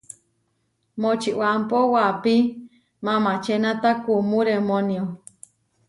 [1.01, 2.35] Močibámpo waʼapí
[3.05, 5.03] mamačénata kumú remónio.